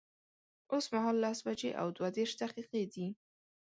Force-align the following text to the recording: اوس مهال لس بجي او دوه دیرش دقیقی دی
اوس 0.71 0.85
مهال 0.93 1.15
لس 1.23 1.39
بجي 1.47 1.71
او 1.81 1.87
دوه 1.95 2.09
دیرش 2.15 2.33
دقیقی 2.41 2.83
دی 2.93 3.07